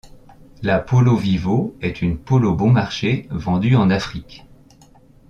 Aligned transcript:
La 0.63 0.79
Polo 0.79 1.15
Vivo 1.15 1.75
est 1.83 2.01
une 2.01 2.17
Polo 2.17 2.55
bon 2.55 2.71
marché 2.71 3.27
vendue 3.29 3.75
en 3.75 3.91
Afrique. 3.91 4.47